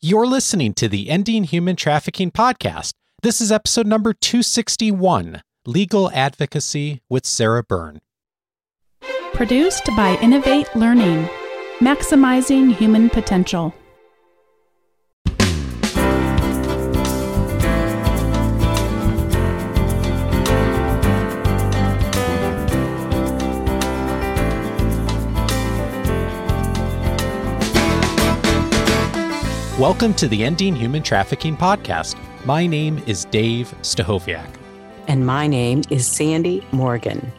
[0.00, 2.92] You're listening to the Ending Human Trafficking podcast.
[3.22, 7.98] This is episode number 261 Legal Advocacy with Sarah Byrne.
[9.32, 11.28] Produced by Innovate Learning,
[11.80, 13.74] maximizing human potential.
[29.78, 32.16] Welcome to the Ending Human Trafficking podcast.
[32.44, 34.56] My name is Dave Stachowiak.
[35.06, 37.30] And my name is Sandy Morgan.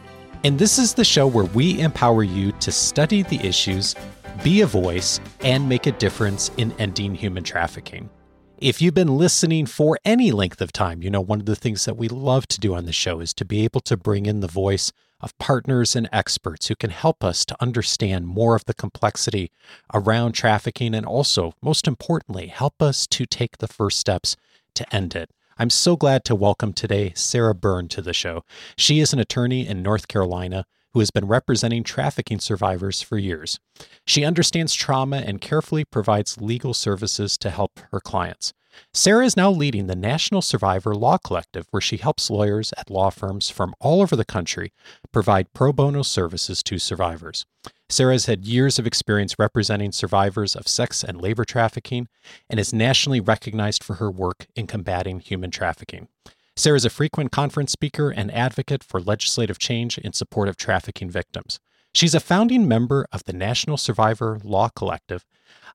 [0.42, 3.94] And this is the show where we empower you to study the issues,
[4.42, 8.08] be a voice, and make a difference in ending human trafficking.
[8.56, 11.84] If you've been listening for any length of time, you know one of the things
[11.84, 14.40] that we love to do on the show is to be able to bring in
[14.40, 18.74] the voice of partners and experts who can help us to understand more of the
[18.74, 19.50] complexity
[19.92, 24.36] around trafficking and also, most importantly, help us to take the first steps
[24.74, 25.30] to end it.
[25.58, 28.44] I'm so glad to welcome today Sarah Byrne to the show.
[28.76, 33.60] She is an attorney in North Carolina who has been representing trafficking survivors for years.
[34.06, 38.52] She understands trauma and carefully provides legal services to help her clients.
[38.92, 43.10] Sarah is now leading the National Survivor Law Collective, where she helps lawyers at law
[43.10, 44.72] firms from all over the country
[45.12, 47.46] provide pro bono services to survivors.
[47.88, 52.08] Sarah has had years of experience representing survivors of sex and labor trafficking
[52.48, 56.08] and is nationally recognized for her work in combating human trafficking.
[56.56, 61.10] Sarah is a frequent conference speaker and advocate for legislative change in support of trafficking
[61.10, 61.58] victims.
[61.92, 65.24] She's a founding member of the National Survivor Law Collective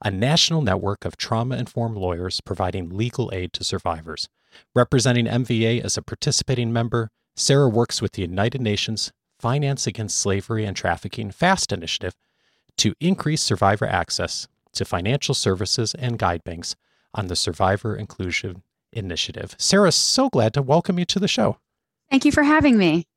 [0.03, 4.27] a national network of trauma informed lawyers providing legal aid to survivors.
[4.73, 10.65] Representing MVA as a participating member, Sarah works with the United Nations Finance Against Slavery
[10.65, 12.15] and Trafficking FAST initiative
[12.77, 16.75] to increase survivor access to financial services and guide banks
[17.13, 19.55] on the Survivor Inclusion Initiative.
[19.57, 21.57] Sarah, so glad to welcome you to the show.
[22.09, 23.07] Thank you for having me.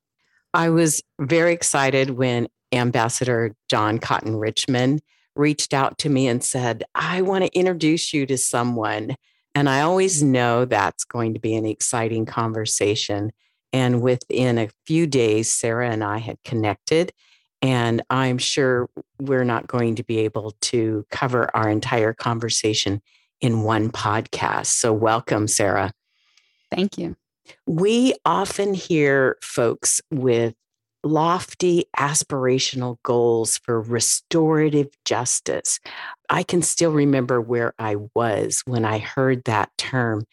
[0.54, 5.02] I was very excited when Ambassador John Cotton Richmond
[5.38, 9.16] reached out to me and said, I want to introduce you to someone.
[9.54, 13.32] And I always know that's going to be an exciting conversation.
[13.72, 17.12] And within a few days, Sarah and I had connected.
[17.60, 18.88] And I'm sure
[19.20, 23.02] we're not going to be able to cover our entire conversation
[23.40, 24.66] in one podcast.
[24.66, 25.92] So, welcome, Sarah.
[26.70, 27.16] Thank you.
[27.66, 30.54] We often hear folks with
[31.04, 35.80] lofty aspirational goals for restorative justice.
[36.28, 40.24] I can still remember where I was when I heard that term,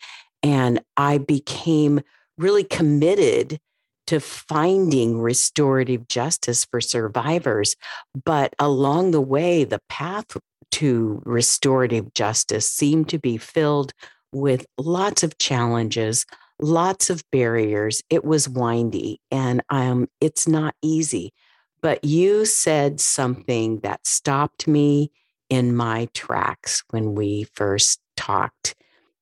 [0.43, 2.01] and I became
[2.37, 3.59] really committed
[4.07, 7.75] to finding restorative justice for survivors.
[8.23, 10.37] But along the way, the path
[10.73, 13.93] to restorative justice seemed to be filled
[14.31, 16.25] with lots of challenges,
[16.59, 18.01] lots of barriers.
[18.09, 21.33] It was windy and um, it's not easy.
[21.81, 25.11] But you said something that stopped me
[25.49, 28.75] in my tracks when we first talked.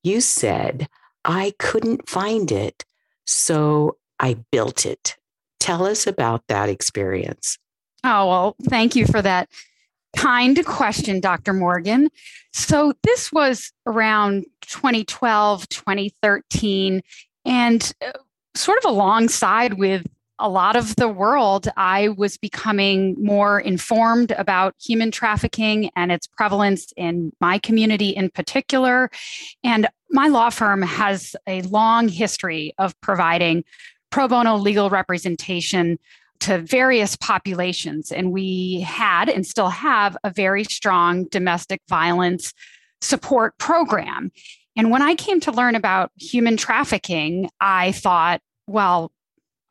[0.04, 0.88] You said,
[1.26, 2.86] I couldn't find it,
[3.26, 5.18] so I built it.
[5.60, 7.58] Tell us about that experience.
[8.04, 9.50] Oh, well, thank you for that
[10.16, 11.54] kind question, Dr.
[11.54, 12.10] Morgan.
[12.52, 17.02] So, this was around 2012, 2013,
[17.46, 18.12] and uh,
[18.56, 20.06] sort of alongside with
[20.40, 26.28] a lot of the world, I was becoming more informed about human trafficking and its
[26.28, 29.10] prevalence in my community in particular.
[29.64, 33.64] And my law firm has a long history of providing
[34.10, 35.98] pro bono legal representation
[36.44, 38.12] to various populations.
[38.12, 42.54] And we had and still have a very strong domestic violence
[43.00, 44.32] support program.
[44.76, 49.12] And when I came to learn about human trafficking, I thought, well,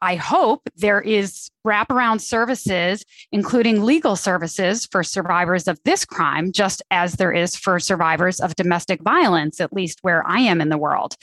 [0.00, 6.82] I hope there is wraparound services, including legal services for survivors of this crime, just
[6.90, 10.78] as there is for survivors of domestic violence, at least where I am in the
[10.78, 11.16] world.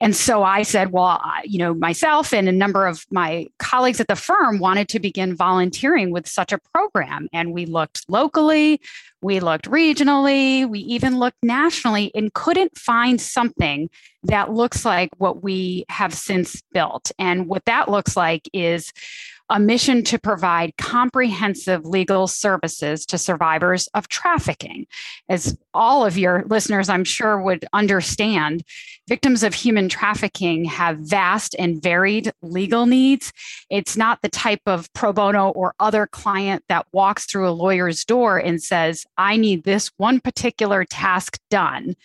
[0.00, 4.08] And so I said, well, you know, myself and a number of my colleagues at
[4.08, 7.28] the firm wanted to begin volunteering with such a program.
[7.32, 8.80] And we looked locally,
[9.20, 13.90] we looked regionally, we even looked nationally and couldn't find something
[14.22, 17.10] that looks like what we have since built.
[17.18, 18.92] And what that looks like is
[19.50, 24.86] a mission to provide comprehensive legal services to survivors of trafficking.
[25.28, 28.62] As all of your listeners, I'm sure, would understand,
[29.08, 33.32] victims of human trafficking have vast and varied legal needs.
[33.70, 38.04] It's not the type of pro bono or other client that walks through a lawyer's
[38.04, 41.96] door and says, I need this one particular task done.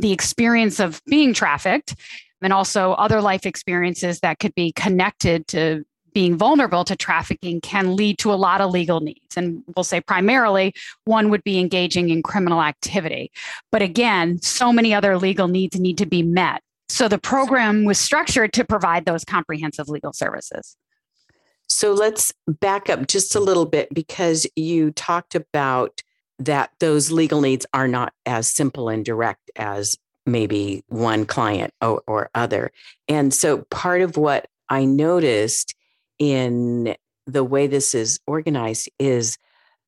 [0.00, 1.94] The experience of being trafficked
[2.42, 7.96] and also other life experiences that could be connected to being vulnerable to trafficking can
[7.96, 9.36] lead to a lot of legal needs.
[9.36, 10.74] And we'll say primarily
[11.04, 13.30] one would be engaging in criminal activity.
[13.72, 16.62] But again, so many other legal needs need to be met.
[16.88, 20.76] So the program was structured to provide those comprehensive legal services.
[21.68, 26.02] So let's back up just a little bit because you talked about
[26.40, 29.96] that those legal needs are not as simple and direct as
[30.26, 32.72] maybe one client or, or other.
[33.08, 35.74] And so part of what I noticed
[36.20, 36.94] in
[37.26, 39.36] the way this is organized is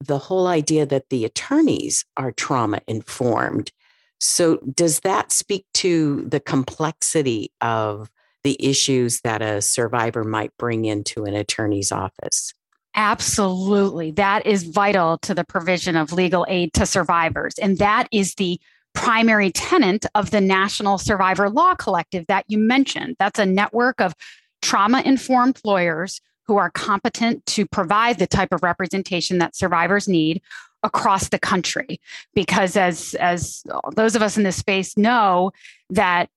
[0.00, 3.70] the whole idea that the attorneys are trauma informed.
[4.19, 8.11] So, does that speak to the complexity of
[8.44, 12.52] the issues that a survivor might bring into an attorney's office?
[12.94, 14.11] Absolutely.
[14.12, 17.55] That is vital to the provision of legal aid to survivors.
[17.58, 18.61] And that is the
[18.94, 23.17] primary tenant of the National Survivor Law Collective that you mentioned.
[23.19, 24.14] That's a network of
[24.62, 30.41] trauma informed lawyers who are competent to provide the type of representation that survivors need
[30.82, 32.00] across the country.
[32.35, 33.62] Because as as
[33.94, 35.53] those of us in this space know
[35.91, 36.29] that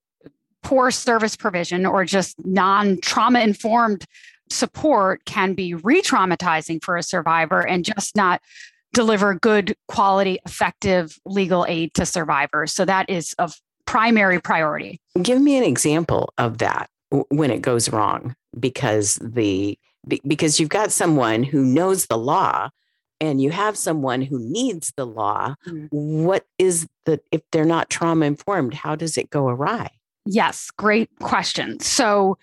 [0.62, 4.04] poor service provision or just non trauma informed
[4.48, 8.40] support can be re-traumatizing for a survivor and just not
[8.92, 12.72] deliver good quality effective legal aid to survivors.
[12.72, 15.00] So that is of primary priority.
[15.20, 19.78] Give me an example of that when it goes wrong because the
[20.26, 22.68] because you've got someone who knows the law
[23.20, 26.24] and you have someone who needs the law mm-hmm.
[26.24, 29.90] what is the if they're not trauma informed how does it go awry
[30.24, 32.38] yes great question so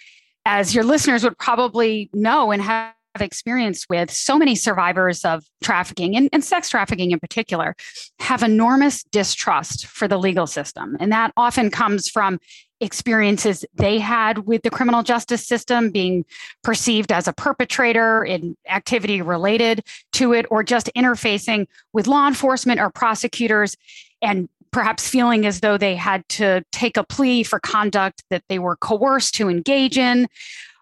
[0.46, 6.16] as your listeners would probably know and have experience with so many survivors of trafficking
[6.16, 7.76] and, and, sex trafficking in particular
[8.20, 10.98] have enormous distrust for the legal system.
[11.00, 12.40] And that often comes from
[12.82, 16.26] experiences they had with the criminal justice system being
[16.64, 22.82] perceived as a perpetrator in activity related to it or just interfacing with law enforcement
[22.82, 23.78] or prosecutors
[24.22, 28.60] and perhaps feeling as though they had to take a plea for conduct that they
[28.60, 30.28] were coerced to engage in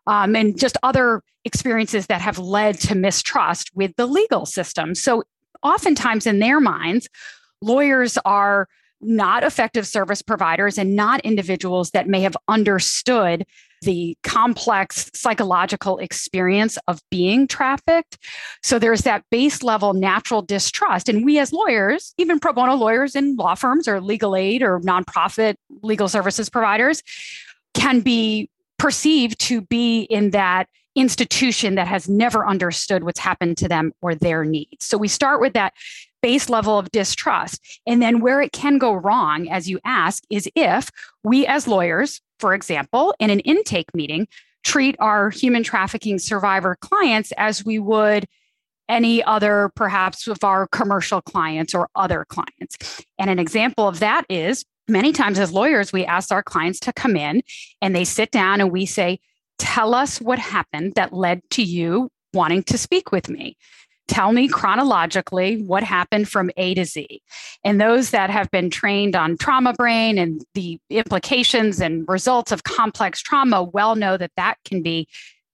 [0.08, 5.24] um, and just other experiences that have led to mistrust with the legal system so
[5.64, 7.08] oftentimes in their minds
[7.62, 8.68] lawyers are
[9.02, 13.46] not effective service providers and not individuals that may have understood
[13.82, 18.20] the complex psychological experience of being trafficked.
[18.62, 21.10] So there's that base level natural distrust.
[21.10, 24.80] And we, as lawyers, even pro bono lawyers in law firms or legal aid or
[24.82, 27.02] nonprofit legal services providers,
[27.74, 28.51] can be
[28.82, 34.16] perceived to be in that institution that has never understood what's happened to them or
[34.16, 34.84] their needs.
[34.84, 35.74] So we start with that
[36.24, 37.62] base level of distrust.
[37.86, 40.90] And then where it can go wrong, as you ask, is if
[41.24, 44.28] we as lawyers, for example, in an intake meeting,
[44.64, 48.26] treat our human trafficking survivor clients as we would
[48.90, 53.06] any other, perhaps of our commercial clients or other clients.
[53.20, 56.94] And an example of that is many times as lawyers, we ask our clients to
[56.94, 57.42] come in
[57.82, 59.20] and they sit down and we say,
[59.58, 63.58] Tell us what happened that led to you wanting to speak with me
[64.12, 67.22] tell me chronologically what happened from A to Z.
[67.64, 72.66] And those that have been trained on trauma brain and the implications and results of
[72.66, 75.08] complex trauma well know that that can be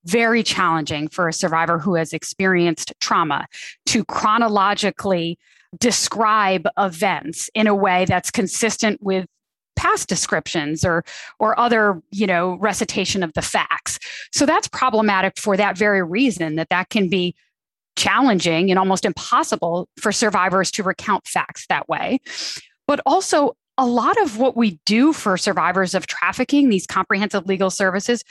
[0.05, 3.45] very challenging for a survivor who has experienced trauma
[3.85, 5.37] to chronologically
[5.79, 9.25] describe events in a way that's consistent with
[9.75, 11.03] past descriptions or
[11.39, 13.99] or other you know recitation of the facts
[14.31, 17.35] so that's problematic for that very reason that that can be
[17.97, 22.19] challenging and almost impossible for survivors to recount facts that way.
[22.87, 27.69] But also, a lot of what we do for survivors of trafficking, these comprehensive legal
[27.69, 28.23] services,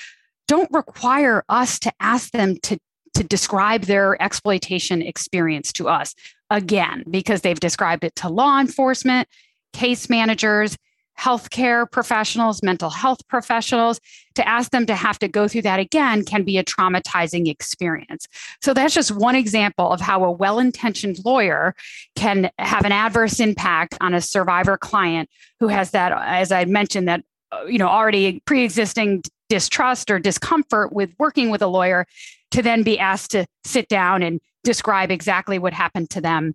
[0.49, 2.79] don't require us to ask them to,
[3.15, 6.15] to describe their exploitation experience to us
[6.51, 9.29] again, because they've described it to law enforcement,
[9.73, 10.77] case managers,
[11.19, 14.01] healthcare professionals, mental health professionals,
[14.35, 18.29] to ask them to have to go through that again can be a traumatizing experience.
[18.63, 21.75] So that's just one example of how a well intentioned lawyer
[22.17, 27.09] can have an adverse impact on a survivor client who has that, as I mentioned,
[27.09, 32.07] that uh, you know, already pre-existing distrust or discomfort with working with a lawyer
[32.51, 36.55] to then be asked to sit down and describe exactly what happened to them,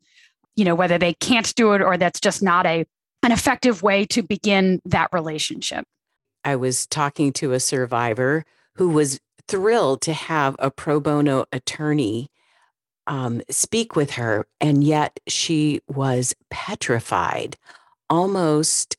[0.56, 2.86] you know, whether they can't do it or that's just not a
[3.24, 5.86] an effective way to begin that relationship.
[6.44, 12.30] I was talking to a survivor who was thrilled to have a pro bono attorney
[13.08, 17.58] um, speak with her, and yet she was petrified,
[18.10, 18.98] almost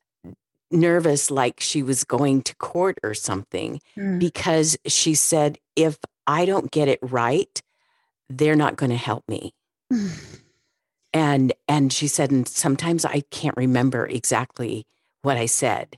[0.71, 4.19] nervous, like she was going to court or something, mm.
[4.19, 7.61] because she said, If I don't get it right,
[8.29, 9.55] they're not going to help me.
[11.13, 14.87] and and she said and sometimes i can't remember exactly
[15.23, 15.97] what i said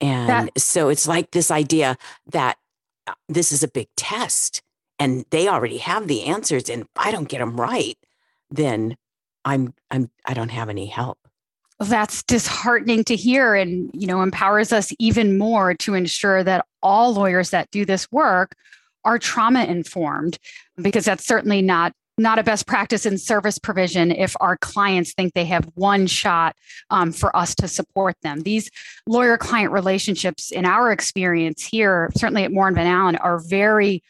[0.00, 2.58] and that, so it's like this idea that
[3.06, 4.62] uh, this is a big test
[4.98, 7.96] and they already have the answers and if i don't get them right
[8.50, 8.96] then
[9.44, 11.18] i'm i'm i don't have any help
[11.78, 17.12] that's disheartening to hear and you know empowers us even more to ensure that all
[17.14, 18.54] lawyers that do this work
[19.06, 20.38] are trauma informed
[20.76, 25.34] because that's certainly not not a best practice in service provision if our clients think
[25.34, 26.56] they have one shot
[26.88, 28.40] um, for us to support them.
[28.40, 28.70] These
[29.06, 34.02] lawyer client relationships, in our experience here, certainly at Moore and Van Allen, are very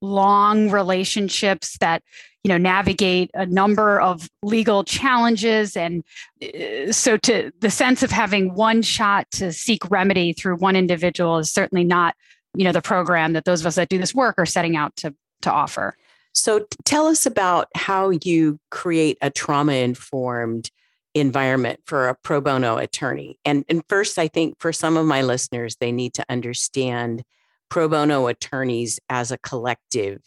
[0.00, 2.02] long relationships that
[2.42, 6.02] you know navigate a number of legal challenges and
[6.42, 11.38] uh, so to the sense of having one shot to seek remedy through one individual
[11.38, 12.16] is certainly not
[12.54, 14.94] you know the program that those of us that do this work are setting out
[14.96, 15.96] to to offer
[16.34, 20.70] so tell us about how you create a trauma informed
[21.14, 23.38] environment for a pro bono attorney.
[23.44, 27.22] And, and first, I think for some of my listeners, they need to understand
[27.68, 30.20] pro bono attorneys as a collective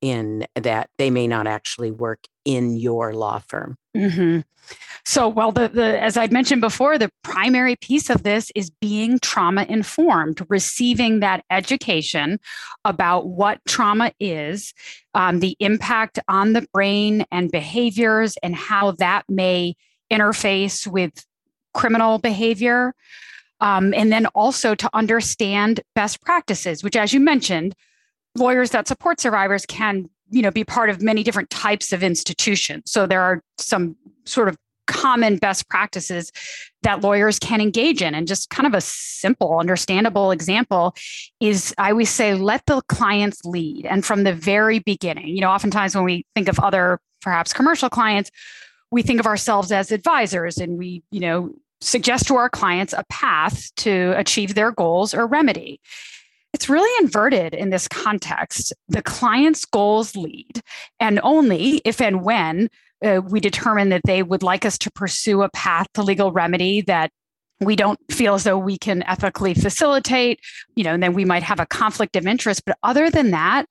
[0.00, 3.76] in that they may not actually work in your law firm.
[3.96, 4.40] Mm-hmm.
[5.04, 9.20] So, well, the, the as I'd mentioned before, the primary piece of this is being
[9.20, 12.40] trauma informed, receiving that education
[12.84, 14.74] about what trauma is,
[15.14, 19.76] um, the impact on the brain and behaviors, and how that may
[20.12, 21.24] interface with
[21.72, 22.92] criminal behavior.
[23.60, 27.74] Um, and then also to understand best practices, which, as you mentioned,
[28.38, 32.90] lawyers that support survivors can you know be part of many different types of institutions.
[32.90, 36.30] So there are some sort of common best practices
[36.82, 38.14] that lawyers can engage in.
[38.14, 40.94] And just kind of a simple understandable example
[41.40, 43.86] is i always say let the clients lead.
[43.86, 47.90] And from the very beginning you know oftentimes when we think of other perhaps commercial
[47.90, 48.30] clients
[48.90, 53.04] we think of ourselves as advisors and we you know suggest to our clients a
[53.10, 55.80] path to achieve their goals or remedy
[56.56, 58.72] it's really inverted in this context.
[58.88, 60.62] The client's goals lead,
[60.98, 62.70] and only if and when
[63.04, 66.80] uh, we determine that they would like us to pursue a path to legal remedy
[66.80, 67.10] that
[67.60, 70.40] we don't feel as though we can ethically facilitate,
[70.76, 72.62] you know, and then we might have a conflict of interest.
[72.64, 73.66] But other than that,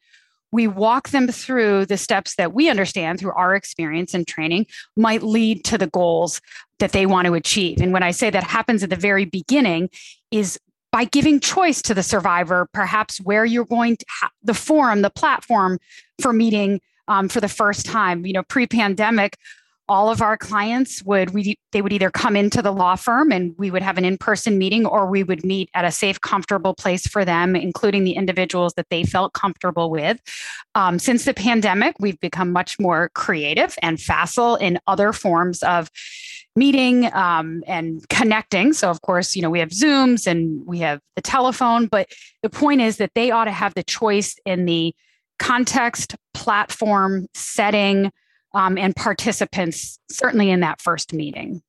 [0.52, 5.24] we walk them through the steps that we understand through our experience and training might
[5.24, 6.40] lead to the goals
[6.78, 7.82] that they want to achieve.
[7.82, 9.90] And when I say that happens at the very beginning,
[10.30, 10.60] is
[10.96, 14.06] by giving choice to the survivor, perhaps where you're going to
[14.44, 15.78] the forum, the platform
[16.22, 18.26] for meeting um, for the first time.
[18.26, 19.36] You know, pre-pandemic,
[19.88, 23.54] all of our clients would we they would either come into the law firm and
[23.58, 27.06] we would have an in-person meeting, or we would meet at a safe, comfortable place
[27.08, 30.20] for them, including the individuals that they felt comfortable with.
[30.74, 35.90] Um, since the pandemic, we've become much more creative and facile in other forms of
[36.56, 38.74] meeting um, and connecting.
[38.74, 42.10] So, of course, you know, we have Zooms and we have the telephone, but
[42.44, 44.96] the point is that they ought to have the choice in the
[45.38, 48.12] context, platform, setting,
[48.56, 51.62] um, and participants, certainly in that first meeting.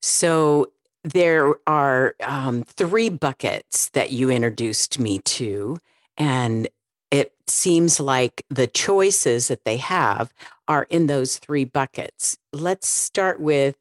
[0.00, 0.70] So,
[1.04, 5.76] there are um, three buckets that you introduced me to.
[6.16, 6.66] And
[7.10, 10.32] it seems like the choices that they have
[10.66, 12.38] are in those three buckets.
[12.52, 13.76] Let's start with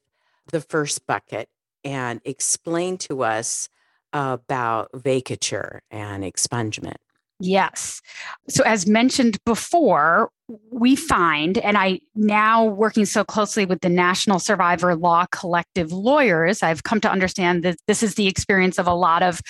[0.52, 1.48] the first bucket
[1.84, 3.70] and explain to us
[4.12, 6.98] about vacatur and expungement.
[7.40, 8.02] Yes.
[8.48, 10.30] So, as mentioned before,
[10.72, 16.62] we find, and I now working so closely with the National Survivor Law Collective lawyers,
[16.62, 19.42] I've come to understand that this is the experience of a lot of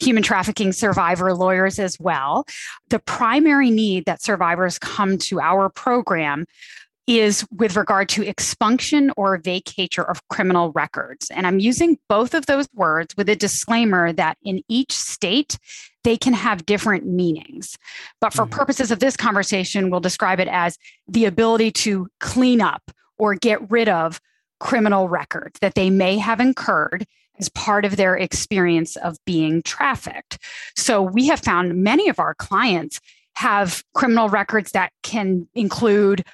[0.00, 2.46] human trafficking survivor lawyers as well.
[2.88, 6.46] The primary need that survivors come to our program
[7.08, 11.30] is with regard to expunction or vacatur of criminal records.
[11.30, 15.58] And I'm using both of those words with a disclaimer that in each state,
[16.08, 17.76] they can have different meanings.
[18.18, 18.54] But for mm-hmm.
[18.54, 23.70] purposes of this conversation, we'll describe it as the ability to clean up or get
[23.70, 24.18] rid of
[24.58, 27.04] criminal records that they may have incurred
[27.38, 30.38] as part of their experience of being trafficked.
[30.74, 33.00] So we have found many of our clients
[33.34, 36.24] have criminal records that can include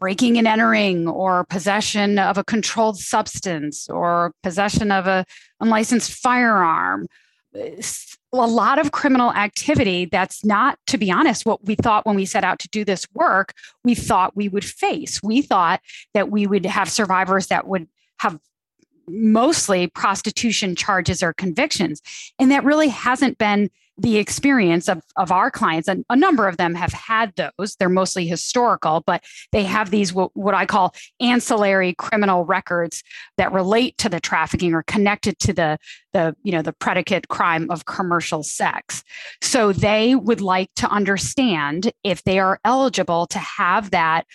[0.00, 5.26] breaking and entering or possession of a controlled substance or possession of a
[5.60, 7.06] unlicensed firearm
[8.42, 12.24] a lot of criminal activity that's not to be honest what we thought when we
[12.24, 13.52] set out to do this work
[13.84, 15.80] we thought we would face we thought
[16.14, 17.88] that we would have survivors that would
[18.18, 18.38] have
[19.08, 22.02] mostly prostitution charges or convictions.
[22.38, 25.88] And that really hasn't been the experience of, of our clients.
[25.88, 27.76] And a number of them have had those.
[27.76, 33.02] They're mostly historical, but they have these what, what I call ancillary criminal records
[33.38, 35.78] that relate to the trafficking or connected to the,
[36.12, 39.02] the, you know, the predicate crime of commercial sex.
[39.42, 44.26] So they would like to understand if they are eligible to have that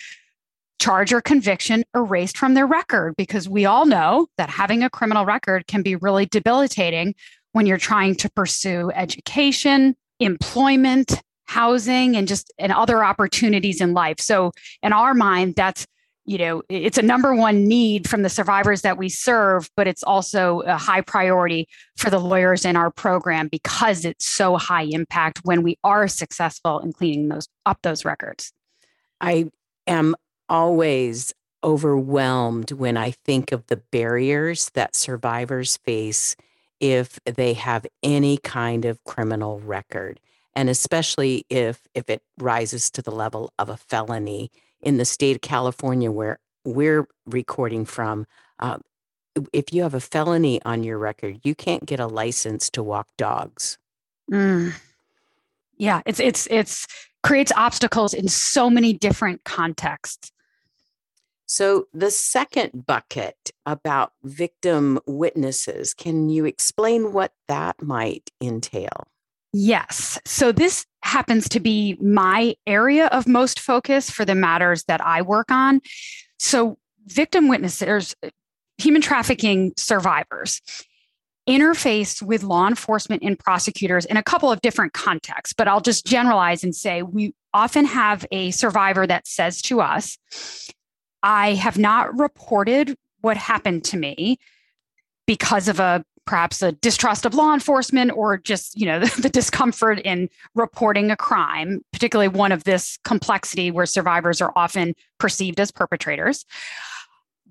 [0.81, 5.25] charge or conviction erased from their record because we all know that having a criminal
[5.25, 7.13] record can be really debilitating
[7.53, 14.19] when you're trying to pursue education, employment, housing and just and other opportunities in life.
[14.19, 15.85] So in our mind that's
[16.23, 20.03] you know it's a number one need from the survivors that we serve but it's
[20.03, 21.67] also a high priority
[21.97, 26.79] for the lawyers in our program because it's so high impact when we are successful
[26.79, 28.53] in cleaning those up those records
[29.19, 29.49] i
[29.87, 30.15] am
[30.47, 36.35] always overwhelmed when I think of the barriers that survivors face
[36.81, 40.19] if they have any kind of criminal record
[40.55, 45.37] and especially if if it rises to the level of a felony in the state
[45.37, 48.25] of California where we're recording from
[48.59, 48.77] uh,
[49.53, 53.07] if you have a felony on your record you can't get a license to walk
[53.15, 53.77] dogs
[54.29, 54.73] mm.
[55.77, 56.87] yeah it's it's it's
[57.23, 60.31] creates obstacles in so many different contexts
[61.53, 69.09] so, the second bucket about victim witnesses, can you explain what that might entail?
[69.51, 70.17] Yes.
[70.25, 75.23] So, this happens to be my area of most focus for the matters that I
[75.23, 75.81] work on.
[76.39, 76.77] So,
[77.07, 78.29] victim witnesses, uh,
[78.77, 80.61] human trafficking survivors,
[81.49, 86.05] interface with law enforcement and prosecutors in a couple of different contexts, but I'll just
[86.05, 90.17] generalize and say we often have a survivor that says to us,
[91.23, 94.39] I have not reported what happened to me
[95.27, 99.29] because of a perhaps a distrust of law enforcement or just you know the, the,
[99.29, 105.59] discomfort in reporting a crime particularly one of this complexity where survivors are often perceived
[105.59, 106.45] as perpetrators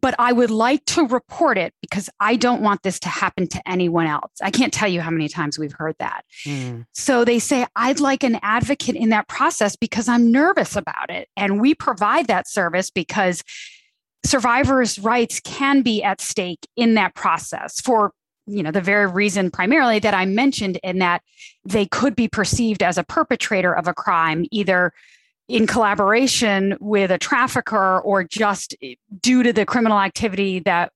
[0.01, 3.61] but i would like to report it because i don't want this to happen to
[3.69, 4.33] anyone else.
[4.43, 6.25] I can't tell you how many times we've heard that.
[6.45, 6.87] Mm.
[6.93, 11.29] so they say i'd like an advocate in that process because i'm nervous about it.
[11.37, 13.43] And we provide that service because
[14.25, 18.13] survivors' rights can be at stake in that process for
[18.47, 21.23] you know the very reason primarily that i mentioned in that
[21.65, 24.93] they could be perceived as a perpetrator of a crime either
[25.51, 28.77] in collaboration with a trafficker or just
[29.21, 30.93] due to the criminal activity that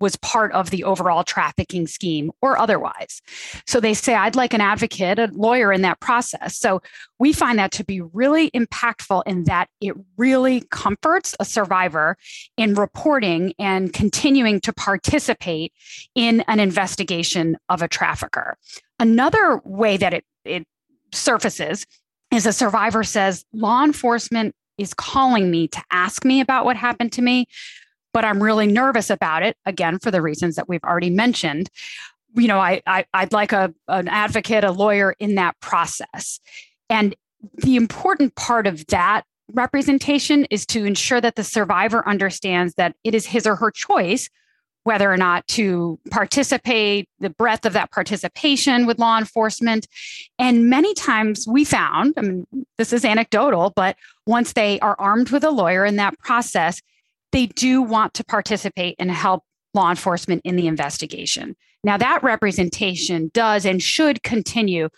[0.00, 3.20] was part of the overall trafficking scheme or otherwise.
[3.66, 6.56] So they say, I'd like an advocate, a lawyer in that process.
[6.56, 6.80] So
[7.18, 12.16] we find that to be really impactful in that it really comforts a survivor
[12.56, 15.74] in reporting and continuing to participate
[16.14, 18.56] in an investigation of a trafficker.
[18.98, 20.66] Another way that it, it
[21.12, 21.86] surfaces
[22.30, 27.12] is a survivor says, law enforcement is calling me to ask me about what happened
[27.12, 27.46] to me
[28.12, 31.70] but I'm really nervous about it, again, for the reasons that we've already mentioned.
[32.34, 36.40] You know, I, I would like a an advocate, a lawyer in that process.
[36.88, 37.14] And
[37.54, 43.14] the important part of that representation is to ensure that the survivor understands that it
[43.14, 44.28] is his or her choice
[44.84, 49.86] whether or not to participate, the breadth of that participation with law enforcement.
[50.38, 52.46] And many times we found, I mean,
[52.78, 56.80] this is anecdotal, but once they are armed with a lawyer in that process,
[57.32, 61.56] they do want to participate and help law enforcement in the investigation.
[61.84, 64.88] Now, that representation does and should continue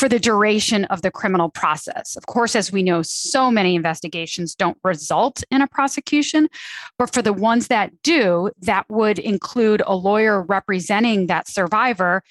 [0.00, 2.16] for the duration of the criminal process.
[2.16, 6.48] Of course, as we know, so many investigations don't result in a prosecution,
[6.96, 12.22] but for the ones that do, that would include a lawyer representing that survivor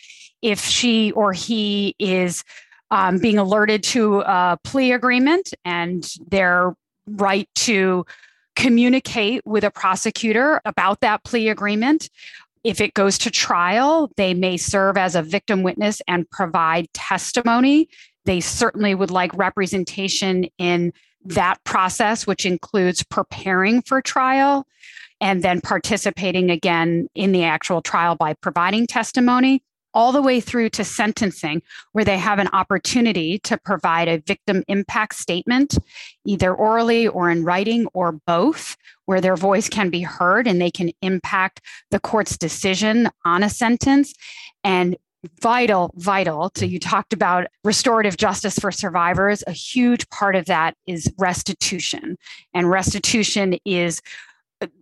[0.41, 2.43] if she or he is
[2.89, 6.73] um, being alerted to a plea agreement and their
[7.05, 8.03] right to
[8.55, 12.09] communicate with a prosecutor about that plea agreement.
[12.63, 17.89] If it goes to trial, they may serve as a victim witness and provide testimony.
[18.25, 20.91] They certainly would like representation in
[21.25, 24.65] that process, which includes preparing for trial.
[25.21, 29.61] and then participating again in the actual trial by providing testimony
[29.93, 34.63] all the way through to sentencing, where they have an opportunity to provide a victim
[34.67, 35.77] impact statement,
[36.25, 40.71] either orally or in writing or both, where their voice can be heard and they
[40.71, 44.13] can impact the court's decision on a sentence.
[44.63, 44.97] And
[45.41, 49.43] vital, vital to you talked about restorative justice for survivors.
[49.47, 52.17] A huge part of that is restitution.
[52.53, 54.01] And restitution is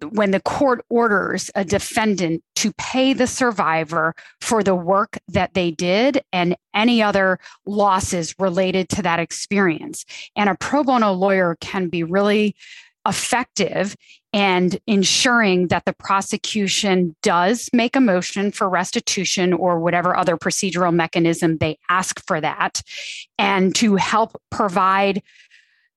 [0.09, 5.71] when the court orders a defendant to pay the survivor for the work that they
[5.71, 10.05] did and any other losses related to that experience.
[10.35, 12.55] And a pro bono lawyer can be really
[13.07, 13.95] effective
[14.33, 20.93] and ensuring that the prosecution does make a motion for restitution or whatever other procedural
[20.93, 22.81] mechanism they ask for that
[23.39, 25.23] and to help provide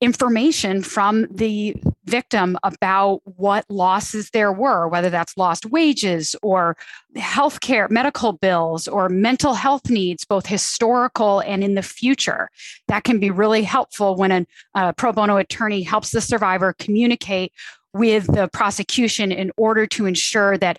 [0.01, 6.77] information from the victim about what losses there were, whether that's lost wages or
[7.17, 12.49] healthcare, medical bills, or mental health needs, both historical and in the future.
[12.89, 16.75] That can be really helpful when a, a uh, pro bono attorney helps the survivor
[16.79, 17.53] communicate
[17.93, 20.79] with the prosecution in order to ensure that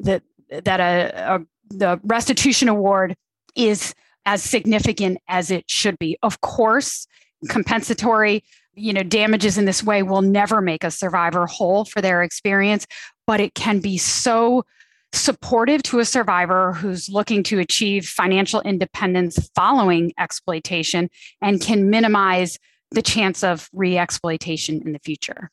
[0.00, 3.14] that that a, a the restitution award
[3.54, 3.94] is
[4.26, 6.18] as significant as it should be.
[6.22, 7.06] Of course,
[7.48, 8.44] compensatory
[8.78, 12.86] you know damages in this way will never make a survivor whole for their experience
[13.26, 14.64] but it can be so
[15.12, 21.08] supportive to a survivor who's looking to achieve financial independence following exploitation
[21.40, 22.58] and can minimize
[22.90, 25.50] the chance of re-exploitation in the future.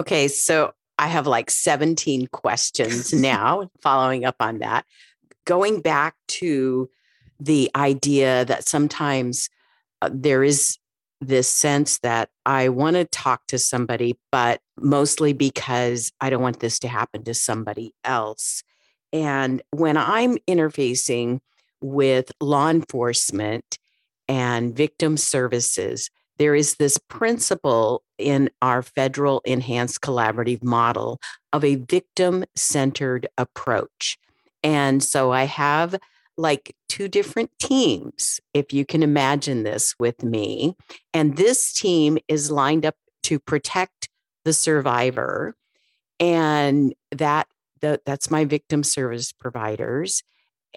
[0.00, 4.84] Okay so i have like 17 questions now following up on that.
[5.44, 6.90] Going back to
[7.38, 9.48] the idea that sometimes
[10.02, 10.78] uh, there is
[11.20, 16.60] this sense that I want to talk to somebody, but mostly because I don't want
[16.60, 18.62] this to happen to somebody else.
[19.12, 21.40] And when I'm interfacing
[21.80, 23.78] with law enforcement
[24.28, 31.18] and victim services, there is this principle in our federal enhanced collaborative model
[31.52, 34.18] of a victim centered approach.
[34.62, 35.96] And so I have
[36.36, 40.76] like two different teams, if you can imagine this with me.
[41.14, 44.08] And this team is lined up to protect
[44.44, 45.54] the survivor.
[46.20, 47.46] And that
[47.80, 50.22] the, that's my victim service providers.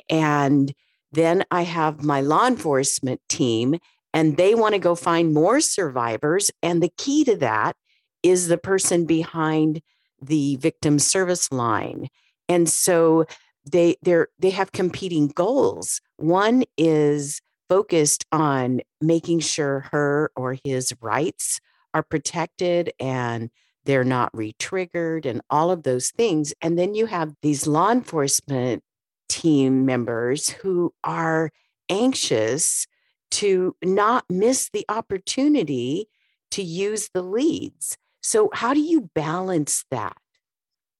[0.10, 0.74] And
[1.12, 3.80] then I have my law enforcement team,
[4.14, 6.52] and they want to go find more survivors.
[6.62, 7.76] And the key to that
[8.24, 9.82] is the person behind
[10.22, 12.10] the victim service line.
[12.48, 13.26] And so
[13.66, 16.02] they they're they have competing goals.
[16.18, 21.60] One is focused on making sure her or his rights
[21.94, 23.50] are protected and
[23.86, 26.54] they're not retriggered and all of those things.
[26.62, 28.84] And then you have these law enforcement
[29.30, 31.52] team members who are
[31.90, 32.88] anxious
[33.32, 36.08] to not miss the opportunity
[36.52, 37.98] to use the leads.
[38.22, 40.18] So, how do you balance that?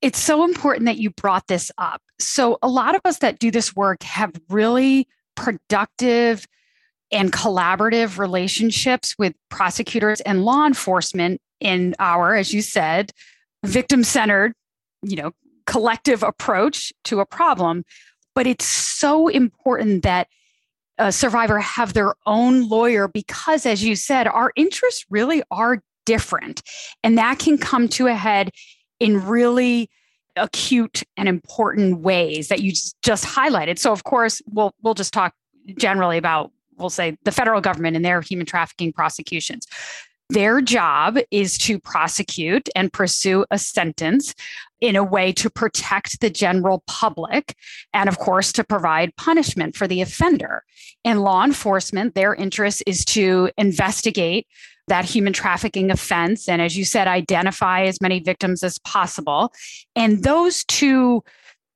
[0.02, 2.02] It's so important that you brought this up.
[2.20, 6.46] So, a lot of us that do this work have really productive
[7.12, 13.12] and collaborative relationships with prosecutors and law enforcement in our, as you said,
[13.66, 14.54] victim centered,
[15.02, 15.32] you know,
[15.66, 17.84] collective approach to a problem.
[18.36, 20.28] But it's so important that
[20.98, 26.62] a survivor have their own lawyer because, as you said, our interests really are different.
[27.04, 28.52] And that can come to a head
[29.00, 29.90] in really
[30.36, 32.72] acute and important ways that you
[33.04, 33.80] just highlighted.
[33.80, 35.34] So of course, we'll we'll just talk
[35.78, 39.68] generally about we'll say the federal government and their human trafficking prosecutions.
[40.32, 44.36] Their job is to prosecute and pursue a sentence
[44.80, 47.56] in a way to protect the general public
[47.94, 50.64] and, of course, to provide punishment for the offender.
[51.04, 54.46] In law enforcement, their interest is to investigate
[54.90, 56.48] that human trafficking offense.
[56.48, 59.54] And as you said, identify as many victims as possible.
[59.96, 61.24] And those two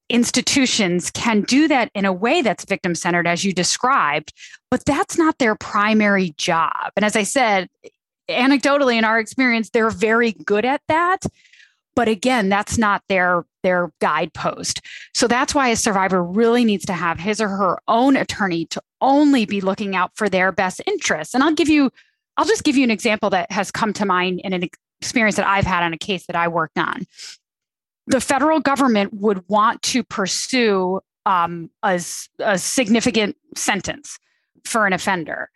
[0.10, 4.34] institutions can do that in a way that's victim centered, as you described,
[4.70, 6.92] but that's not their primary job.
[6.96, 7.70] And as I said,
[8.30, 11.26] anecdotally, in our experience, they're very good at that.
[11.96, 14.82] But again, that's not their their guidepost.
[15.14, 18.82] So that's why a survivor really needs to have his or her own attorney to
[19.00, 21.34] only be looking out for their best interests.
[21.34, 21.90] And I'll give you
[22.38, 24.68] I'll just give you an example that has come to mind in an
[25.02, 27.04] experience that I've had on a case that I worked on.
[28.08, 32.02] The federal government would want to pursue um, a,
[32.40, 34.20] a significant sentence
[34.66, 35.50] for an offender.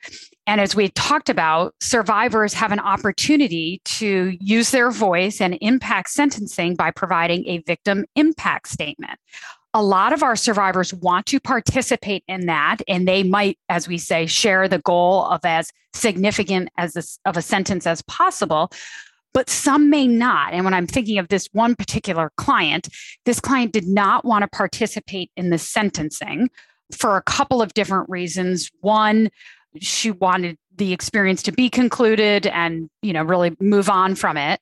[0.45, 6.09] And as we talked about, survivors have an opportunity to use their voice and impact
[6.09, 9.19] sentencing by providing a victim impact statement.
[9.73, 13.97] A lot of our survivors want to participate in that, and they might, as we
[13.97, 18.71] say, share the goal of as significant as a, of a sentence as possible
[19.33, 20.53] but some may not.
[20.53, 22.89] And when I'm thinking of this one particular client,
[23.23, 26.49] this client did not want to participate in the sentencing
[26.91, 28.71] for a couple of different reasons.
[28.81, 29.29] One,
[29.79, 34.61] she wanted the experience to be concluded and, you know, really move on from it.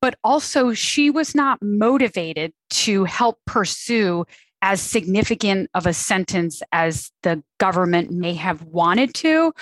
[0.00, 4.24] But also, she was not motivated to help pursue
[4.62, 9.52] as significant of a sentence as the government may have wanted to,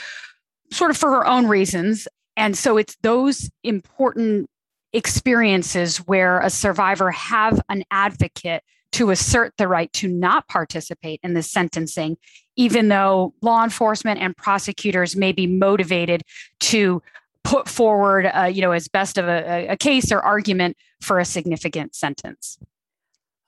[0.72, 2.08] sort of for her own reasons.
[2.36, 4.48] And so it's those important
[4.92, 11.34] experiences where a survivor have an advocate to assert the right to not participate in
[11.34, 12.16] the sentencing,
[12.56, 16.22] even though law enforcement and prosecutors may be motivated
[16.60, 17.02] to
[17.44, 21.24] put forward, uh, you know, as best of a, a case or argument for a
[21.24, 22.58] significant sentence.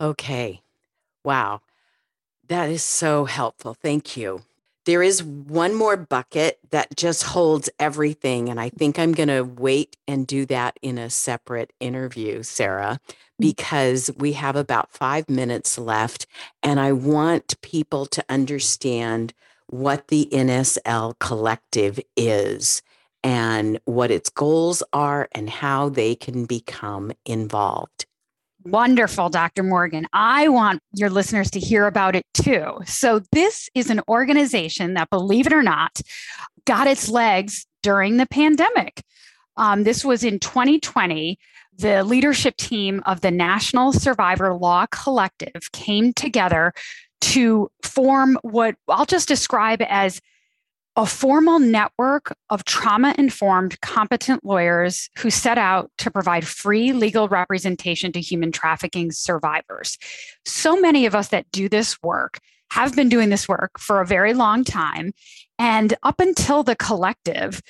[0.01, 0.63] Okay.
[1.25, 1.61] Wow.
[2.49, 3.75] That is so helpful.
[3.75, 4.43] Thank you.
[4.87, 8.49] There is one more bucket that just holds everything.
[8.49, 12.99] And I think I'm going to wait and do that in a separate interview, Sarah,
[13.09, 13.15] mm.
[13.39, 16.27] because we have about five minutes left.
[16.63, 19.35] And I want people to understand
[19.67, 22.83] what the NSL collective is
[23.23, 28.07] and what its goals are and how they can become involved.
[28.65, 29.63] Wonderful, Dr.
[29.63, 30.07] Morgan.
[30.13, 32.79] I want your listeners to hear about it too.
[32.85, 36.01] So, this is an organization that, believe it or not,
[36.67, 39.03] got its legs during the pandemic.
[39.57, 41.39] Um, this was in 2020.
[41.79, 46.75] The leadership team of the National Survivor Law Collective came together
[47.23, 50.21] to form what I'll just describe as
[50.97, 57.29] a formal network of trauma informed, competent lawyers who set out to provide free legal
[57.29, 59.99] representation to human trafficking survivors.
[60.45, 62.39] So many of us that do this work
[62.73, 65.13] have been doing this work for a very long time.
[65.59, 67.61] And up until the collective,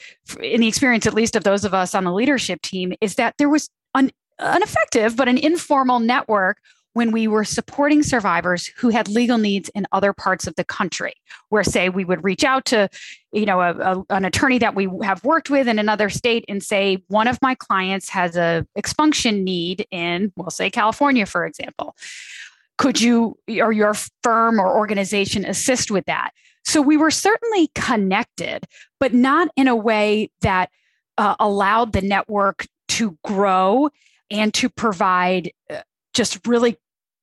[0.43, 3.35] in the experience at least of those of us on the leadership team, is that
[3.39, 6.59] there was an, an effective but an informal network
[6.93, 11.15] when we were supporting survivors who had legal needs in other parts of the country
[11.49, 12.89] where say we would reach out to
[13.33, 16.63] you know a, a, an attorney that we have worked with in another state and
[16.63, 21.97] say one of my clients has a expunction need in we'll say california for example.
[22.79, 26.31] Could you or your firm or organization assist with that?
[26.65, 28.67] So we were certainly connected
[28.99, 30.71] but not in a way that
[31.19, 33.91] uh, allowed the network to grow
[34.31, 35.81] and to provide uh,
[36.15, 36.77] just really,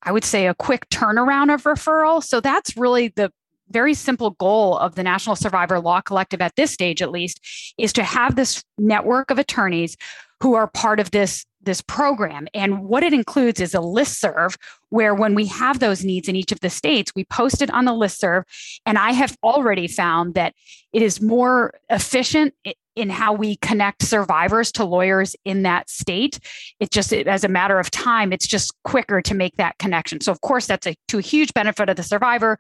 [0.04, 2.24] I would say, a quick turnaround of referral.
[2.24, 3.32] So that's really the
[3.70, 7.92] very simple goal of the National Survivor Law Collective at this stage, at least, is
[7.94, 9.98] to have this network of attorneys
[10.42, 12.48] who are part of this this program.
[12.54, 14.58] And what it includes is a list serve
[14.90, 17.86] where when we have those needs in each of the states, we post it on
[17.86, 18.46] the list serve.
[18.86, 20.54] And I have already found that
[20.94, 22.54] it is more efficient
[22.96, 26.40] in how we connect survivors to lawyers in that state.
[26.80, 30.22] It just, it, as a matter of time, it's just quicker to make that connection.
[30.22, 32.58] So, of course, that's a, to a huge benefit of the survivor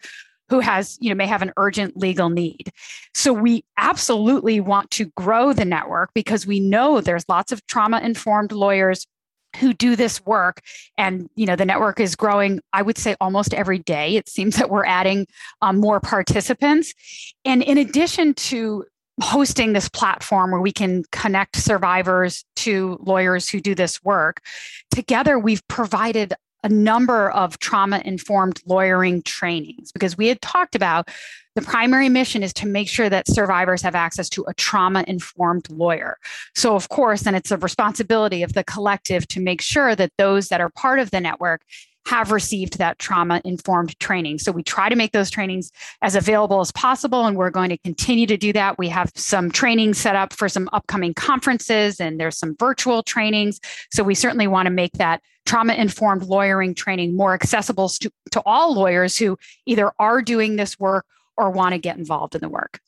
[0.50, 2.72] who has, you know, may have an urgent legal need.
[3.14, 8.00] So we absolutely want to grow the network because we know there's lots of trauma
[8.00, 9.06] informed lawyers
[9.58, 10.62] who do this work
[10.98, 14.58] and you know the network is growing i would say almost every day it seems
[14.58, 15.26] that we're adding
[15.62, 16.94] um, more participants
[17.46, 18.84] and in addition to
[19.22, 24.42] hosting this platform where we can connect survivors to lawyers who do this work.
[24.92, 26.34] Together, we've provided
[26.68, 31.10] a number of trauma informed lawyering trainings because we had talked about
[31.56, 35.70] the primary mission is to make sure that survivors have access to a trauma informed
[35.70, 36.18] lawyer.
[36.56, 40.50] So, of course, then it's a responsibility of the collective to make sure that those
[40.50, 41.62] that are part of the network
[42.08, 44.40] have received that trauma informed training.
[44.40, 47.78] So we try to make those trainings as available as possible, and we're going to
[47.80, 48.78] continue to do that.
[48.78, 53.60] We have some training set up for some upcoming conferences, and there's some virtual trainings.
[53.92, 58.42] So we certainly want to make that trauma informed lawyering training more accessible to, to
[58.46, 62.50] all lawyers who either are doing this work or want to get involved in the
[62.50, 62.80] work.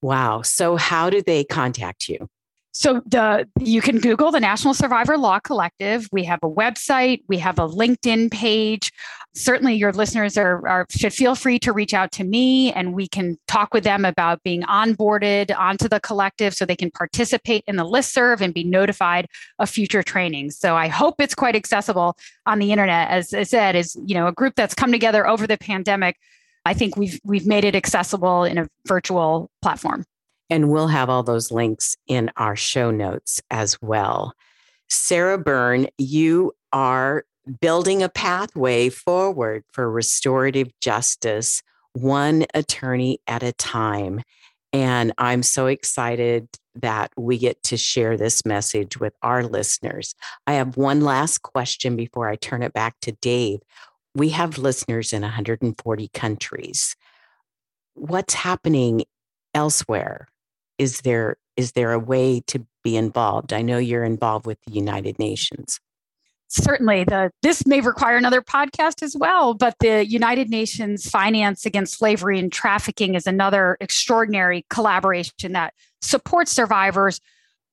[0.00, 0.40] Wow.
[0.40, 2.30] So, how do they contact you?
[2.72, 6.08] So the you can Google the National Survivor Law Collective.
[6.12, 8.92] We have a website, we have a LinkedIn page.
[9.34, 13.08] Certainly, your listeners are, are should feel free to reach out to me, and we
[13.08, 17.76] can talk with them about being onboarded onto the collective, so they can participate in
[17.76, 19.26] the list serve and be notified
[19.58, 20.58] of future trainings.
[20.58, 23.08] So I hope it's quite accessible on the internet.
[23.10, 26.16] As I said, is you know a group that's come together over the pandemic
[26.64, 30.04] I think we've we've made it accessible in a virtual platform.
[30.50, 34.34] And we'll have all those links in our show notes as well.
[34.88, 37.24] Sarah Byrne, you are
[37.60, 44.22] building a pathway forward for restorative justice, one attorney at a time.
[44.72, 50.14] And I'm so excited that we get to share this message with our listeners.
[50.46, 53.60] I have one last question before I turn it back to Dave.
[54.14, 56.96] We have listeners in 140 countries.
[57.94, 59.04] What's happening
[59.54, 60.28] elsewhere?
[60.80, 63.52] Is there is there a way to be involved?
[63.52, 65.78] I know you're involved with the United Nations
[66.50, 71.96] certainly the this may require another podcast as well but the united nations finance against
[71.96, 77.20] slavery and trafficking is another extraordinary collaboration that supports survivors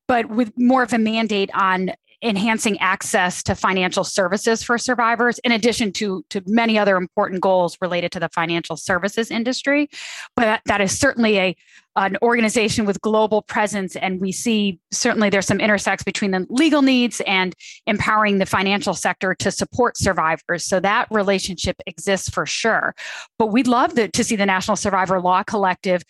[0.07, 1.91] but with more of a mandate on
[2.21, 7.77] enhancing access to financial services for survivors in addition to to many other important goals
[7.81, 9.89] related to the financial services industry
[10.35, 11.55] but that, is certainly a
[11.97, 16.83] an organization with global presence and we see certainly there's some intersects between the legal
[16.83, 17.55] needs and
[17.87, 20.63] empowering the financial sector to support survivors.
[20.63, 22.93] So that relationship exists for sure.
[23.39, 26.03] But we'd love to, to see the national survivor law collective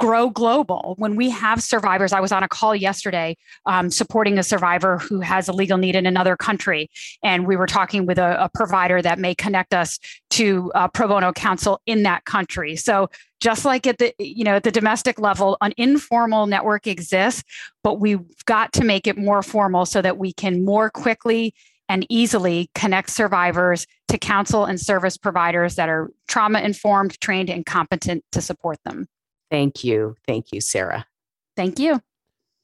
[0.00, 0.94] grow global.
[0.96, 3.36] When we have survivors, I was on a call yesterday
[3.66, 6.90] um, supporting a survivor who has a legal need in another country,
[7.22, 9.98] and we were talking with a, a provider that may connect us
[10.30, 12.76] to uh, pro bono counsel in that country.
[12.76, 13.10] So
[13.40, 17.44] just like at the you know at the domestic level, an informal network exists,
[17.84, 21.54] but we've got to make it more formal so that we can more quickly
[21.90, 27.66] and easily connect survivors to counsel and service providers that are trauma informed, trained, and
[27.66, 29.06] competent to support them.
[29.50, 30.16] Thank you.
[30.26, 31.06] Thank you, Sarah.
[31.56, 32.00] Thank you.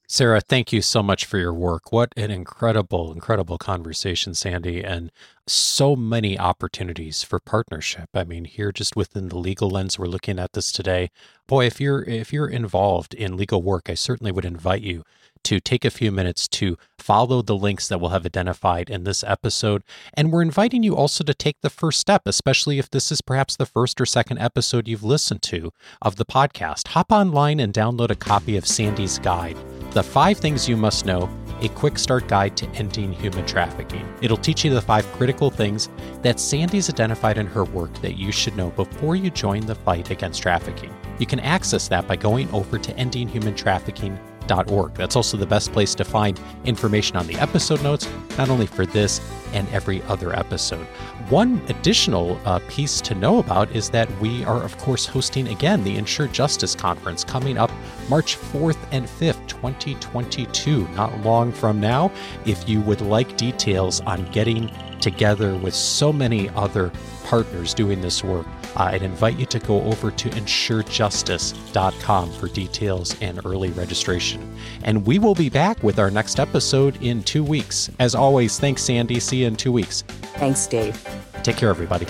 [0.08, 1.90] Sarah, thank you so much for your work.
[1.90, 5.10] What an incredible, incredible conversation, Sandie, and
[5.48, 8.08] so many opportunities for partnership.
[8.14, 11.10] I mean, here just within the legal lens we're looking at this today.
[11.48, 15.02] Boy, if you're if you're involved in legal work, I certainly would invite you
[15.42, 19.22] to take a few minutes to follow the links that we'll have identified in this
[19.22, 19.82] episode.
[20.14, 23.54] And we're inviting you also to take the first step, especially if this is perhaps
[23.54, 26.88] the first or second episode you've listened to of the podcast.
[26.88, 29.56] Hop online and download a copy of Sandie's guide,
[29.96, 31.26] The Five Things You Must Know
[31.62, 34.06] a quick start guide to ending human trafficking.
[34.20, 35.88] It'll teach you the five critical things
[36.20, 40.10] that Sandie's identified in her work that you should know before you join the fight
[40.10, 40.94] against trafficking.
[41.18, 44.94] You can access that by going over to endinghumantrafficking.org.
[44.94, 48.06] that's also the best place to find information on the episode notes,
[48.36, 49.22] not only for this
[49.54, 50.84] and every other episode.
[51.30, 55.82] One additional uh, piece to know about is that we are, of course, hosting again
[55.82, 57.70] the Ensure Justice Conference coming up
[58.08, 62.10] March 4th and 5th, 2022, not long from now.
[62.44, 66.92] If you would like details on getting together with so many other
[67.24, 73.20] partners doing this work, uh, I'd invite you to go over to ensurejustice.com for details
[73.20, 74.56] and early registration.
[74.84, 77.90] And we will be back with our next episode in two weeks.
[77.98, 79.20] As always, thanks, Sandie.
[79.20, 80.02] See you in two weeks.
[80.36, 81.02] Thanks, Dave.
[81.42, 82.06] Take care, everybody.